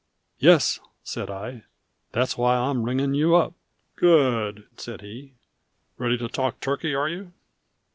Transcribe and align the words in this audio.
"Yes," 0.39 0.79
said 1.03 1.29
I. 1.29 1.65
"That's 2.11 2.35
why 2.35 2.55
I 2.57 2.71
am 2.71 2.81
ringing 2.85 3.13
you 3.13 3.35
up." 3.35 3.53
"Good!" 3.97 4.67
said 4.75 5.01
he. 5.01 5.35
"Ready 5.99 6.17
to 6.17 6.27
talk 6.27 6.59
turkey, 6.59 6.95
are 6.95 7.07
you?" 7.07 7.33